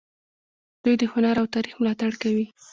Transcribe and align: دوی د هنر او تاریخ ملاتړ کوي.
دوی 0.83 0.95
د 0.99 1.03
هنر 1.11 1.35
او 1.41 1.47
تاریخ 1.55 1.75
ملاتړ 1.81 2.11
کوي. 2.21 2.45